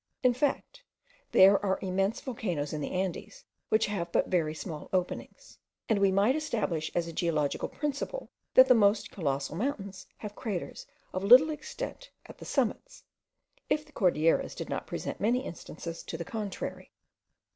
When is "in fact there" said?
0.23-1.63